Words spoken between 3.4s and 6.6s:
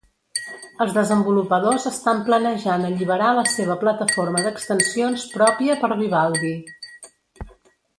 la seva plataforma d'extensions pròpia per Vivaldi.